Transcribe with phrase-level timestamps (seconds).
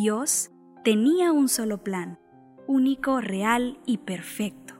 [0.00, 0.52] Dios
[0.84, 2.20] tenía un solo plan,
[2.68, 4.74] único, real y perfecto.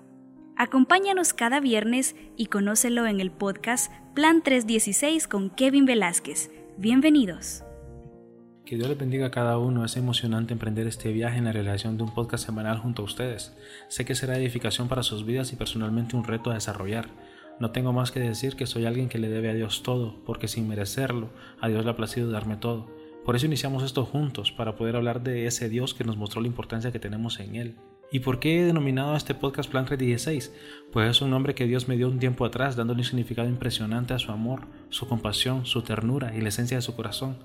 [0.57, 6.53] Acompáñanos cada viernes y conócelo en el podcast Plan 316 con Kevin Velázquez.
[6.77, 7.65] Bienvenidos.
[8.65, 9.85] Que Dios les bendiga a cada uno.
[9.85, 13.57] Es emocionante emprender este viaje en la realización de un podcast semanal junto a ustedes.
[13.89, 17.09] Sé que será edificación para sus vidas y personalmente un reto a desarrollar.
[17.59, 20.47] No tengo más que decir que soy alguien que le debe a Dios todo, porque
[20.47, 21.31] sin merecerlo,
[21.61, 22.98] a Dios le ha placido darme todo.
[23.29, 26.47] Por eso iniciamos esto juntos, para poder hablar de ese Dios que nos mostró la
[26.47, 27.77] importancia que tenemos en Él.
[28.11, 30.51] ¿Y por qué he denominado este podcast Plan 316?
[30.91, 34.15] Pues es un nombre que Dios me dio un tiempo atrás, dándole un significado impresionante
[34.15, 37.37] a su amor, su compasión, su ternura y la esencia de su corazón.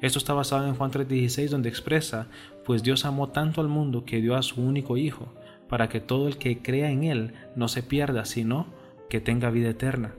[0.00, 2.28] Esto está basado en Juan 3:16 donde expresa,
[2.64, 5.34] pues Dios amó tanto al mundo que dio a su único Hijo,
[5.68, 8.68] para que todo el que crea en Él no se pierda, sino
[9.10, 10.14] que tenga vida eterna.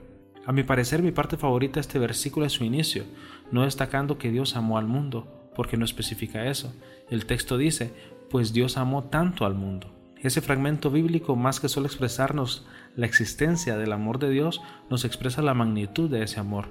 [0.46, 3.02] A mi parecer mi parte favorita de este versículo es su inicio,
[3.50, 6.72] no destacando que Dios amó al mundo, porque no especifica eso.
[7.10, 7.92] El texto dice,
[8.30, 9.92] pues Dios amó tanto al mundo.
[10.22, 15.42] Ese fragmento bíblico, más que solo expresarnos la existencia del amor de Dios, nos expresa
[15.42, 16.68] la magnitud de ese amor,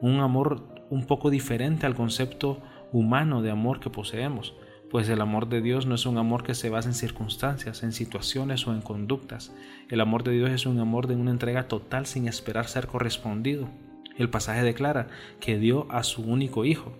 [0.00, 4.56] un amor un poco diferente al concepto humano de amor que poseemos,
[4.92, 7.92] pues el amor de Dios no es un amor que se basa en circunstancias, en
[7.92, 9.50] situaciones o en conductas.
[9.88, 13.70] El amor de Dios es un amor de una entrega total sin esperar ser correspondido.
[14.18, 15.08] El pasaje declara
[15.40, 16.92] que dio a su único hijo.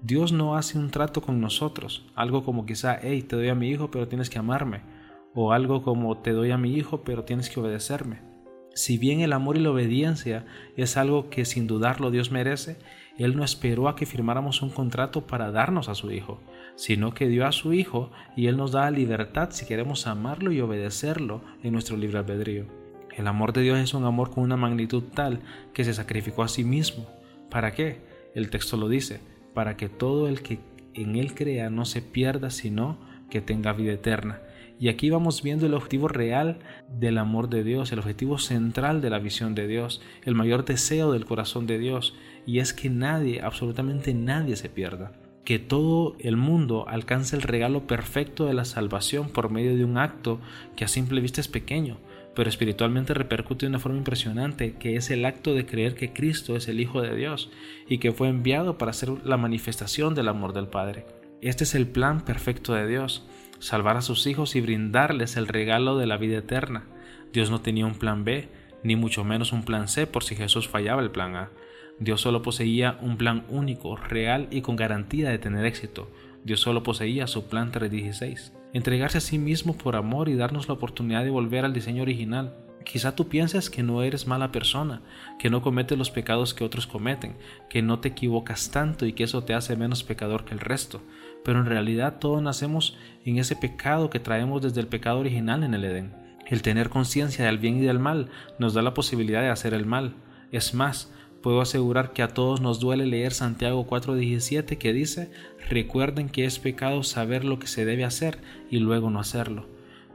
[0.00, 3.68] Dios no hace un trato con nosotros, algo como quizá, hey, te doy a mi
[3.68, 4.82] hijo, pero tienes que amarme,
[5.34, 8.20] o algo como te doy a mi hijo, pero tienes que obedecerme.
[8.74, 10.46] Si bien el amor y la obediencia
[10.76, 12.76] es algo que sin dudarlo Dios merece,
[13.18, 16.40] Él no esperó a que firmáramos un contrato para darnos a su Hijo,
[16.76, 20.60] sino que dio a su Hijo y Él nos da libertad si queremos amarlo y
[20.60, 22.66] obedecerlo en nuestro libre albedrío.
[23.16, 25.40] El amor de Dios es un amor con una magnitud tal
[25.72, 27.06] que se sacrificó a sí mismo.
[27.48, 27.98] ¿Para qué?
[28.34, 29.20] El texto lo dice,
[29.54, 30.58] para que todo el que
[30.94, 32.98] en Él crea no se pierda, sino
[33.30, 34.40] que tenga vida eterna.
[34.80, 39.10] Y aquí vamos viendo el objetivo real del amor de Dios, el objetivo central de
[39.10, 43.40] la visión de Dios, el mayor deseo del corazón de Dios, y es que nadie,
[43.40, 45.12] absolutamente nadie se pierda
[45.44, 49.98] que todo el mundo alcance el regalo perfecto de la salvación por medio de un
[49.98, 50.40] acto
[50.76, 51.98] que a simple vista es pequeño,
[52.34, 56.56] pero espiritualmente repercute de una forma impresionante, que es el acto de creer que Cristo
[56.56, 57.50] es el Hijo de Dios
[57.88, 61.06] y que fue enviado para ser la manifestación del amor del Padre.
[61.42, 63.26] Este es el plan perfecto de Dios,
[63.58, 66.84] salvar a sus hijos y brindarles el regalo de la vida eterna.
[67.32, 68.48] Dios no tenía un plan B,
[68.82, 71.50] ni mucho menos un plan C por si Jesús fallaba el plan A.
[71.98, 76.10] Dios solo poseía un plan único, real y con garantía de tener éxito.
[76.44, 78.52] Dios solo poseía su plan 316.
[78.72, 82.56] Entregarse a sí mismo por amor y darnos la oportunidad de volver al diseño original.
[82.84, 85.00] Quizá tú pienses que no eres mala persona,
[85.38, 87.36] que no cometes los pecados que otros cometen,
[87.70, 91.00] que no te equivocas tanto y que eso te hace menos pecador que el resto,
[91.44, 95.72] pero en realidad todos nacemos en ese pecado que traemos desde el pecado original en
[95.72, 96.12] el Edén.
[96.46, 98.28] El tener conciencia del bien y del mal
[98.58, 100.16] nos da la posibilidad de hacer el mal.
[100.52, 101.10] Es más,
[101.44, 105.30] Puedo asegurar que a todos nos duele leer Santiago 4:17 que dice,
[105.68, 108.38] recuerden que es pecado saber lo que se debe hacer
[108.70, 109.68] y luego no hacerlo,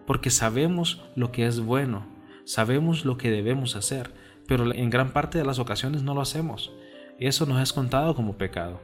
[0.07, 2.07] porque sabemos lo que es bueno,
[2.45, 4.12] sabemos lo que debemos hacer,
[4.47, 6.73] pero en gran parte de las ocasiones no lo hacemos.
[7.19, 8.81] Eso nos es contado como pecado,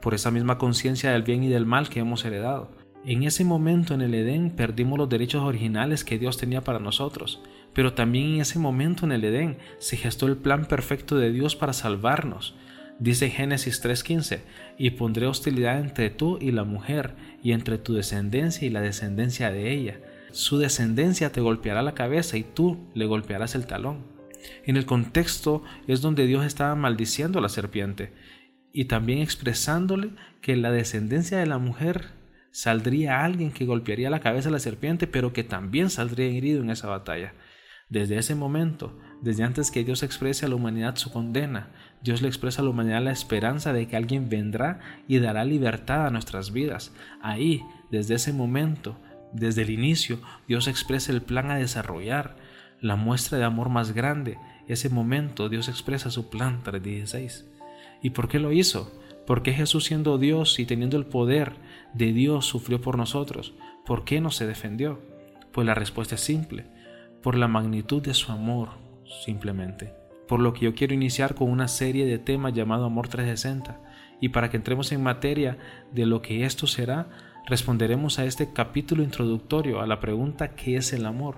[0.00, 2.72] por esa misma conciencia del bien y del mal que hemos heredado.
[3.04, 7.40] En ese momento en el Edén perdimos los derechos originales que Dios tenía para nosotros,
[7.72, 11.56] pero también en ese momento en el Edén se gestó el plan perfecto de Dios
[11.56, 12.54] para salvarnos.
[13.00, 14.42] Dice Génesis 3:15,
[14.78, 19.50] y pondré hostilidad entre tú y la mujer, y entre tu descendencia y la descendencia
[19.50, 19.98] de ella.
[20.30, 24.06] Su descendencia te golpeará la cabeza y tú le golpearás el talón.
[24.64, 28.12] En el contexto es donde Dios estaba maldiciendo a la serpiente
[28.72, 30.10] y también expresándole
[30.40, 32.21] que la descendencia de la mujer
[32.52, 36.70] saldría alguien que golpearía la cabeza a la serpiente, pero que también saldría herido en
[36.70, 37.32] esa batalla.
[37.88, 41.70] Desde ese momento, desde antes que Dios exprese a la humanidad su condena,
[42.02, 46.06] Dios le expresa a la humanidad la esperanza de que alguien vendrá y dará libertad
[46.06, 46.92] a nuestras vidas.
[47.20, 48.96] Ahí, desde ese momento,
[49.32, 52.36] desde el inicio, Dios expresa el plan a desarrollar,
[52.80, 54.38] la muestra de amor más grande.
[54.68, 57.46] Ese momento Dios expresa su plan 316.
[58.02, 58.90] ¿Y por qué lo hizo?
[59.26, 61.52] ¿Por qué Jesús siendo Dios y teniendo el poder
[61.94, 63.54] de Dios sufrió por nosotros?
[63.86, 65.00] ¿Por qué no se defendió?
[65.52, 66.66] Pues la respuesta es simple,
[67.22, 68.70] por la magnitud de su amor,
[69.24, 69.94] simplemente.
[70.26, 73.80] Por lo que yo quiero iniciar con una serie de temas llamado Amor 360,
[74.20, 75.58] y para que entremos en materia
[75.92, 77.08] de lo que esto será,
[77.46, 81.36] responderemos a este capítulo introductorio a la pregunta ¿qué es el amor?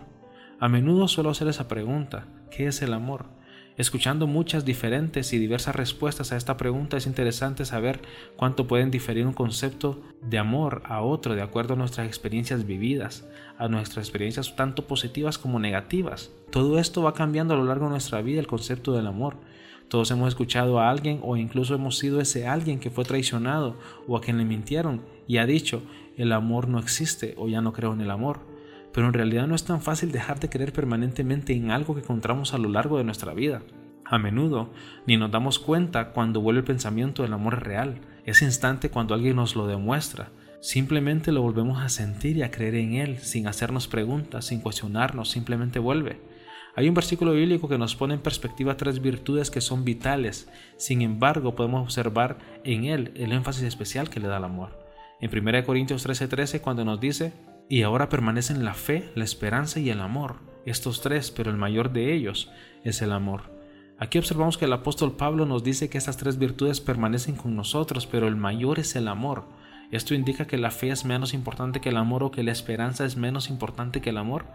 [0.61, 3.27] A menudo suelo hacer esa pregunta, ¿qué es el amor?
[3.77, 8.03] Escuchando muchas diferentes y diversas respuestas a esta pregunta es interesante saber
[8.37, 13.27] cuánto pueden diferir un concepto de amor a otro de acuerdo a nuestras experiencias vividas,
[13.59, 16.31] a nuestras experiencias tanto positivas como negativas.
[16.53, 19.39] Todo esto va cambiando a lo largo de nuestra vida el concepto del amor.
[19.89, 23.77] Todos hemos escuchado a alguien o incluso hemos sido ese alguien que fue traicionado
[24.07, 25.83] o a quien le mintieron y ha dicho
[26.17, 28.54] el amor no existe o ya no creo en el amor
[28.95, 32.55] pero en realidad no es tan fácil dejar de creer permanentemente en algo que encontramos
[32.55, 33.63] a lo largo de nuestra vida.
[34.05, 34.71] A menudo
[35.05, 39.37] ni nos damos cuenta cuando vuelve el pensamiento del amor real, ese instante cuando alguien
[39.37, 40.29] nos lo demuestra.
[40.61, 45.29] Simplemente lo volvemos a sentir y a creer en él, sin hacernos preguntas, sin cuestionarnos,
[45.29, 46.21] simplemente vuelve.
[46.77, 51.03] Hay un versículo bíblico que nos pone en perspectiva tres virtudes que son vitales, sin
[51.03, 54.85] embargo podemos observar en él el énfasis especial que le da el amor.
[55.21, 57.33] En 1 Corintios 13:13 cuando nos dice,
[57.69, 60.37] y ahora permanecen la fe, la esperanza y el amor.
[60.67, 62.51] Estos tres, pero el mayor de ellos
[62.85, 63.53] es el amor.
[63.99, 68.07] Aquí observamos que el apóstol Pablo nos dice que estas tres virtudes permanecen con nosotros,
[68.07, 69.45] pero el mayor es el amor.
[69.91, 73.05] ¿Esto indica que la fe es menos importante que el amor o que la esperanza
[73.05, 74.47] es menos importante que el amor?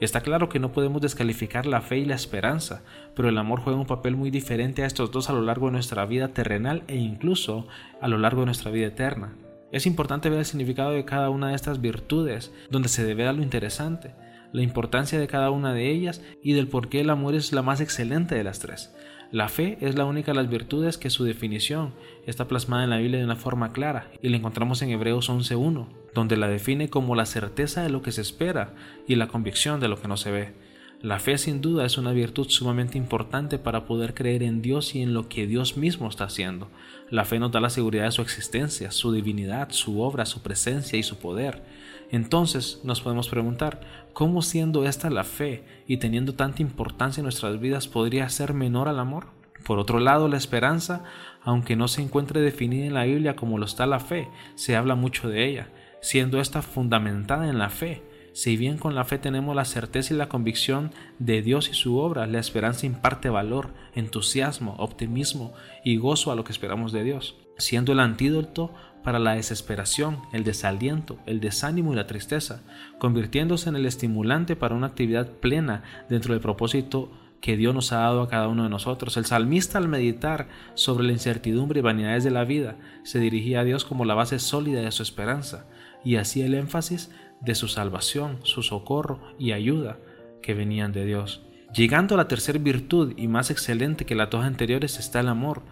[0.00, 2.82] Está claro que no podemos descalificar la fe y la esperanza,
[3.14, 5.72] pero el amor juega un papel muy diferente a estos dos a lo largo de
[5.72, 7.68] nuestra vida terrenal e incluso
[8.00, 9.34] a lo largo de nuestra vida eterna.
[9.72, 13.32] Es importante ver el significado de cada una de estas virtudes, donde se debe a
[13.32, 14.14] lo interesante,
[14.52, 17.62] la importancia de cada una de ellas y del por qué el amor es la
[17.62, 18.92] más excelente de las tres.
[19.30, 21.94] La fe es la única de las virtudes que su definición
[22.26, 25.86] está plasmada en la Biblia de una forma clara y la encontramos en Hebreos 11.1,
[26.14, 28.74] donde la define como la certeza de lo que se espera
[29.06, 30.69] y la convicción de lo que no se ve.
[31.02, 35.00] La fe sin duda es una virtud sumamente importante para poder creer en Dios y
[35.00, 36.68] en lo que Dios mismo está haciendo.
[37.08, 40.98] La fe nos da la seguridad de su existencia, su divinidad, su obra, su presencia
[40.98, 41.62] y su poder.
[42.10, 43.80] Entonces nos podemos preguntar,
[44.12, 48.86] ¿cómo siendo esta la fe y teniendo tanta importancia en nuestras vidas podría ser menor
[48.86, 49.28] al amor?
[49.64, 51.04] Por otro lado, la esperanza,
[51.42, 54.96] aunque no se encuentre definida en la Biblia como lo está la fe, se habla
[54.96, 55.70] mucho de ella,
[56.02, 60.16] siendo esta fundamentada en la fe si bien con la fe tenemos la certeza y
[60.16, 65.52] la convicción de Dios y su obra, la esperanza imparte valor, entusiasmo, optimismo
[65.84, 68.72] y gozo a lo que esperamos de Dios, siendo el antídoto
[69.02, 72.62] para la desesperación, el desaliento, el desánimo y la tristeza,
[72.98, 77.10] convirtiéndose en el estimulante para una actividad plena dentro del propósito
[77.40, 79.16] que Dios nos ha dado a cada uno de nosotros.
[79.16, 83.64] El salmista al meditar sobre la incertidumbre y vanidades de la vida se dirigía a
[83.64, 85.66] Dios como la base sólida de su esperanza
[86.04, 89.98] y hacía el énfasis de su salvación, su socorro y ayuda
[90.42, 91.42] que venían de Dios.
[91.74, 95.62] Llegando a la tercera virtud y más excelente que las dos anteriores está el amor,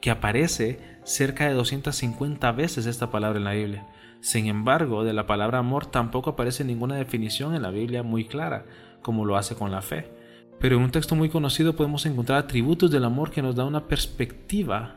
[0.00, 3.86] que aparece cerca de 250 veces esta palabra en la Biblia.
[4.20, 8.64] Sin embargo, de la palabra amor tampoco aparece ninguna definición en la Biblia muy clara,
[9.02, 10.10] como lo hace con la fe.
[10.58, 13.86] Pero en un texto muy conocido podemos encontrar atributos del amor que nos da una
[13.86, 14.96] perspectiva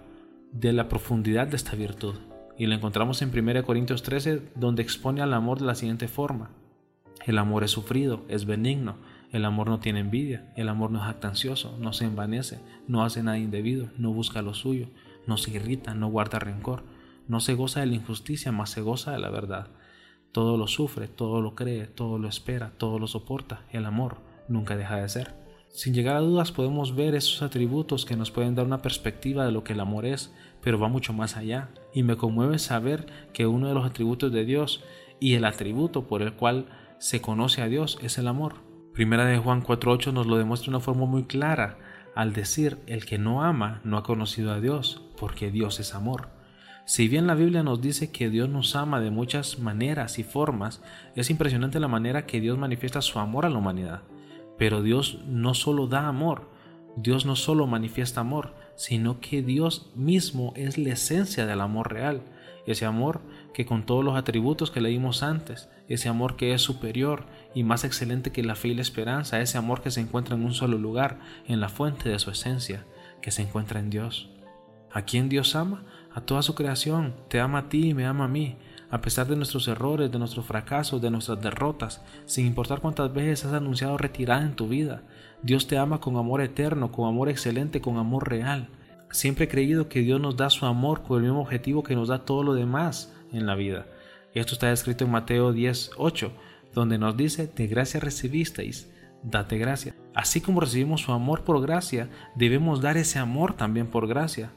[0.52, 2.16] de la profundidad de esta virtud
[2.58, 6.50] y lo encontramos en 1 Corintios 13 donde expone al amor de la siguiente forma.
[7.26, 8.96] El amor es sufrido, es benigno,
[9.32, 13.22] el amor no tiene envidia, el amor no es actancioso, no se envanece, no hace
[13.22, 14.88] nada indebido, no busca lo suyo,
[15.26, 16.84] no se irrita, no guarda rencor,
[17.28, 19.68] no se goza de la injusticia, más se goza de la verdad.
[20.32, 23.64] Todo lo sufre, todo lo cree, todo lo espera, todo lo soporta.
[23.72, 24.18] El amor
[24.48, 25.47] nunca deja de ser.
[25.78, 29.52] Sin llegar a dudas podemos ver esos atributos que nos pueden dar una perspectiva de
[29.52, 31.70] lo que el amor es, pero va mucho más allá.
[31.94, 34.84] Y me conmueve saber que uno de los atributos de Dios
[35.20, 36.66] y el atributo por el cual
[36.98, 38.56] se conoce a Dios es el amor.
[38.96, 41.78] Primera de Juan 4.8 nos lo demuestra de una forma muy clara
[42.16, 46.30] al decir el que no ama no ha conocido a Dios, porque Dios es amor.
[46.86, 50.82] Si bien la Biblia nos dice que Dios nos ama de muchas maneras y formas,
[51.16, 54.02] es impresionante la manera que Dios manifiesta su amor a la humanidad.
[54.58, 56.50] Pero Dios no solo da amor,
[56.96, 62.24] Dios no solo manifiesta amor, sino que Dios mismo es la esencia del amor real.
[62.66, 63.22] Ese amor
[63.54, 67.84] que con todos los atributos que leímos antes, ese amor que es superior y más
[67.84, 70.78] excelente que la fe y la esperanza, ese amor que se encuentra en un solo
[70.78, 72.86] lugar, en la fuente de su esencia,
[73.22, 74.30] que se encuentra en Dios.
[74.92, 75.84] ¿A quién Dios ama?
[76.14, 77.14] A toda su creación.
[77.30, 78.58] Te ama a ti y me ama a mí
[78.90, 83.46] a pesar de nuestros errores, de nuestros fracasos, de nuestras derrotas, sin importar cuántas veces
[83.46, 85.04] has anunciado retirada en tu vida.
[85.44, 88.70] Dios te ama con amor eterno, con amor excelente, con amor real.
[89.12, 92.08] Siempre he creído que Dios nos da su amor con el mismo objetivo que nos
[92.08, 93.86] da todo lo demás en la vida.
[94.34, 96.32] Esto está escrito en Mateo 10, 8,
[96.74, 98.92] donde nos dice, de gracia recibisteis,
[99.24, 99.96] date gracia.
[100.14, 104.52] Así como recibimos su amor por gracia, debemos dar ese amor también por gracia.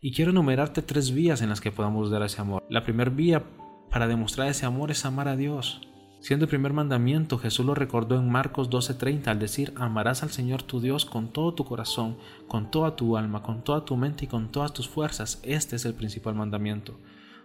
[0.00, 2.62] Y quiero enumerarte tres vías en las que podamos dar ese amor.
[2.68, 3.42] La primera vía
[3.94, 5.80] para demostrar ese amor es amar a Dios.
[6.18, 10.64] Siendo el primer mandamiento, Jesús lo recordó en Marcos 12:30 al decir, amarás al Señor
[10.64, 12.16] tu Dios con todo tu corazón,
[12.48, 15.40] con toda tu alma, con toda tu mente y con todas tus fuerzas.
[15.44, 16.98] Este es el principal mandamiento.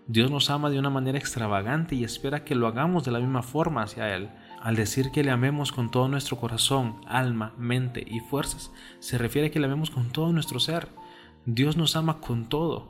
[0.08, 3.44] Dios nos ama de una manera extravagante y espera que lo hagamos de la misma
[3.44, 4.32] forma hacia Él.
[4.60, 9.50] Al decir que le amemos con todo nuestro corazón, alma, mente y fuerzas, se refiere
[9.50, 10.88] a que le amemos con todo nuestro ser.
[11.46, 12.90] Dios nos ama con todo.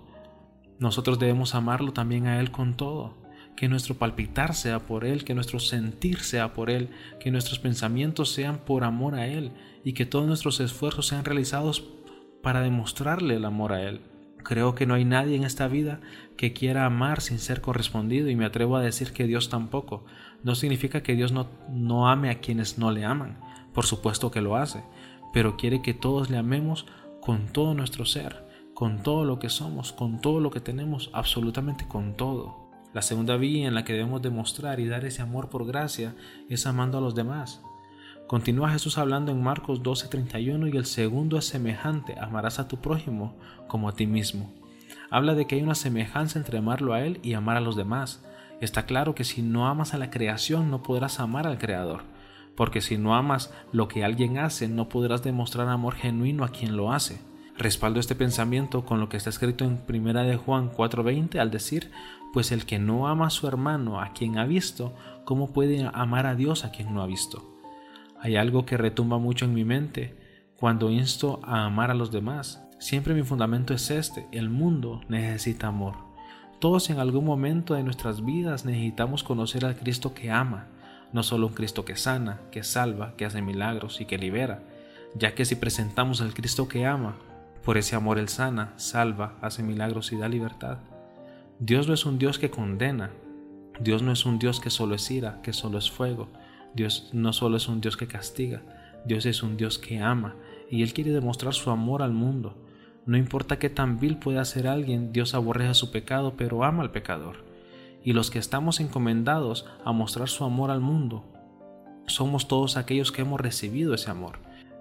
[0.79, 5.35] Nosotros debemos amarlo también a Él con todo que nuestro palpitar sea por Él, que
[5.35, 6.89] nuestro sentir sea por Él,
[7.19, 9.51] que nuestros pensamientos sean por amor a Él
[9.83, 11.83] y que todos nuestros esfuerzos sean realizados
[12.41, 14.01] para demostrarle el amor a Él.
[14.43, 15.99] Creo que no hay nadie en esta vida
[16.37, 20.05] que quiera amar sin ser correspondido y me atrevo a decir que Dios tampoco.
[20.43, 23.39] No significa que Dios no, no ame a quienes no le aman,
[23.73, 24.83] por supuesto que lo hace,
[25.33, 26.85] pero quiere que todos le amemos
[27.21, 31.85] con todo nuestro ser, con todo lo que somos, con todo lo que tenemos, absolutamente
[31.87, 32.68] con todo.
[32.93, 36.15] La segunda vía en la que debemos demostrar y dar ese amor por gracia
[36.49, 37.61] es amando a los demás.
[38.25, 43.35] Continúa Jesús hablando en Marcos 12:31 y el segundo es semejante, amarás a tu prójimo
[43.67, 44.53] como a ti mismo.
[45.11, 48.23] Habla de que hay una semejanza entre amarlo a Él y amar a los demás.
[48.61, 52.01] Está claro que si no amas a la creación no podrás amar al Creador,
[52.55, 56.75] porque si no amas lo que alguien hace no podrás demostrar amor genuino a quien
[56.75, 57.21] lo hace.
[57.59, 61.91] Respaldo este pensamiento con lo que está escrito en 1 de Juan 4:20 al decir,
[62.33, 64.93] pues el que no ama a su hermano a quien ha visto,
[65.25, 67.57] ¿cómo puede amar a Dios a quien no ha visto?
[68.19, 70.17] Hay algo que retumba mucho en mi mente
[70.57, 72.61] cuando insto a amar a los demás.
[72.79, 75.95] Siempre mi fundamento es este, el mundo necesita amor.
[76.59, 80.67] Todos en algún momento de nuestras vidas necesitamos conocer al Cristo que ama,
[81.13, 84.61] no solo un Cristo que sana, que salva, que hace milagros y que libera,
[85.15, 87.15] ya que si presentamos al Cristo que ama,
[87.63, 90.79] por ese amor Él sana, salva, hace milagros y da libertad.
[91.59, 93.11] Dios no es un Dios que condena.
[93.81, 96.29] Dios no es un Dios que solo es ira, que solo es fuego.
[96.73, 98.61] Dios no solo es un Dios que castiga.
[99.05, 100.35] Dios es un Dios que ama
[100.69, 102.55] y Él quiere demostrar su amor al mundo.
[103.05, 106.91] No importa qué tan vil pueda ser alguien, Dios aborrece su pecado, pero ama al
[106.91, 107.43] pecador.
[108.05, 111.25] Y los que estamos encomendados a mostrar su amor al mundo,
[112.07, 114.39] somos todos aquellos que hemos recibido ese amor,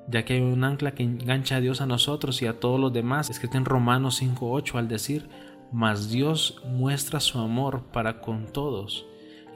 [0.09, 2.93] ya que hay un ancla que engancha a Dios a nosotros y a todos los
[2.93, 5.29] demás, escrito en Romanos 5.8 al decir,
[5.73, 9.07] mas Dios muestra su amor para con todos,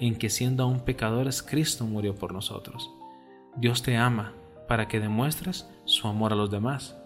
[0.01, 2.91] en que siendo aún pecadores Cristo murió por nosotros.
[3.57, 4.33] Dios te ama
[4.69, 6.97] para que demuestres su amor a los demás.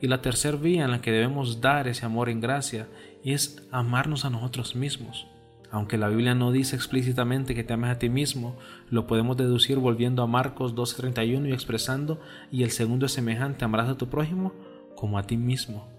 [0.00, 2.88] Y la tercera vía en la que debemos dar ese amor en gracia
[3.24, 5.28] es amarnos a nosotros mismos.
[5.70, 8.56] Aunque la Biblia no dice explícitamente que te ames a ti mismo,
[8.90, 13.88] lo podemos deducir volviendo a Marcos 12:31 y expresando, y el segundo es semejante, amarás
[13.88, 14.52] a tu prójimo
[14.96, 15.91] como a ti mismo.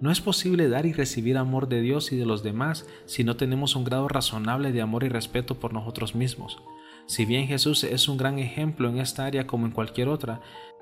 [0.00, 3.36] No es posible dar y recibir amor de Dios y de los demás si no
[3.36, 6.62] tenemos un grado razonable de amor y respeto por nosotros mismos.
[7.04, 10.40] Si bien Jesús es un gran ejemplo en esta área como en cualquier otra,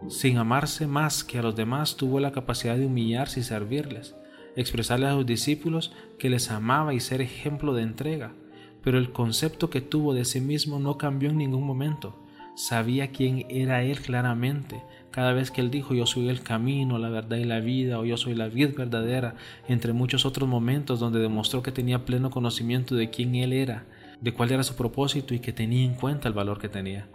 [0.09, 4.15] sin amarse más que a los demás tuvo la capacidad de humillarse y servirles,
[4.55, 8.33] expresarle a sus discípulos que les amaba y ser ejemplo de entrega.
[8.85, 12.15] Pero el concepto que tuvo de sí mismo no cambió en ningún momento.
[12.55, 17.09] Sabía quién era Él claramente, cada vez que él dijo yo soy el camino, la
[17.09, 19.35] verdad y la vida, o yo soy la vida verdadera,
[19.69, 23.87] entre muchos otros momentos donde demostró que tenía pleno conocimiento de quién él era,
[24.21, 27.09] de cuál era su propósito y que tenía en cuenta el valor que tenía.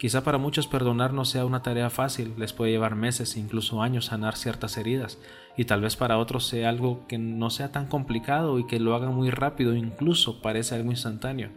[0.00, 4.06] Quizá para muchos perdonar no sea una tarea fácil, les puede llevar meses, incluso años
[4.06, 5.18] sanar ciertas heridas,
[5.58, 8.94] y tal vez para otros sea algo que no sea tan complicado y que lo
[8.94, 11.50] hagan muy rápido, incluso parece algo instantáneo.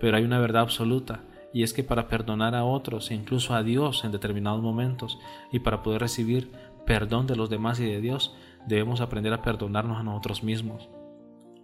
[0.00, 3.62] Pero hay una verdad absoluta, y es que para perdonar a otros e incluso a
[3.62, 5.18] Dios en determinados momentos
[5.52, 6.50] y para poder recibir
[6.84, 8.34] perdón de los demás y de Dios,
[8.66, 10.90] debemos aprender a perdonarnos a nosotros mismos,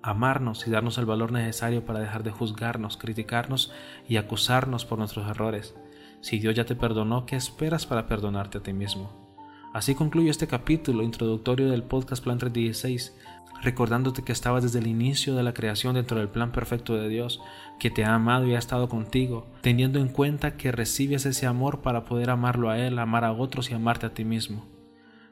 [0.00, 3.72] amarnos y darnos el valor necesario para dejar de juzgarnos, criticarnos
[4.08, 5.74] y acusarnos por nuestros errores.
[6.20, 9.29] Si Dios ya te perdonó, ¿qué esperas para perdonarte a ti mismo?
[9.72, 13.14] Así concluye este capítulo introductorio del podcast Plan 316
[13.62, 17.40] recordándote que estabas desde el inicio de la creación dentro del plan perfecto de Dios,
[17.78, 21.82] que te ha amado y ha estado contigo, teniendo en cuenta que recibes ese amor
[21.82, 24.66] para poder amarlo a Él, amar a otros y amarte a ti mismo.